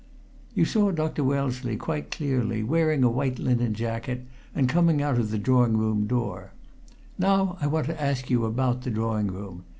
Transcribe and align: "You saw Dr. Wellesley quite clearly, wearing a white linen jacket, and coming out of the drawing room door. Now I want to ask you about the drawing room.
"You 0.55 0.65
saw 0.65 0.89
Dr. 0.89 1.23
Wellesley 1.23 1.77
quite 1.77 2.09
clearly, 2.09 2.63
wearing 2.63 3.03
a 3.03 3.09
white 3.11 3.37
linen 3.37 3.75
jacket, 3.75 4.25
and 4.55 4.67
coming 4.67 4.99
out 4.99 5.19
of 5.19 5.29
the 5.29 5.37
drawing 5.37 5.77
room 5.77 6.07
door. 6.07 6.53
Now 7.19 7.59
I 7.61 7.67
want 7.67 7.85
to 7.85 8.01
ask 8.01 8.27
you 8.27 8.45
about 8.45 8.81
the 8.81 8.89
drawing 8.89 9.27
room. 9.27 9.63